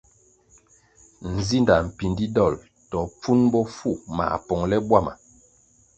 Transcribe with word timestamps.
Nzinda 1.35 1.75
mpindi 1.87 2.25
dol 2.35 2.53
to 2.91 2.99
pfun 3.19 3.39
bofu 3.51 3.89
mā 4.15 4.25
pongʼle 4.47 4.77
bwama. 4.87 5.13